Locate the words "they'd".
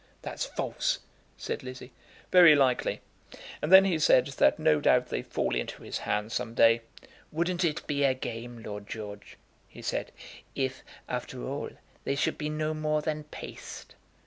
5.09-5.27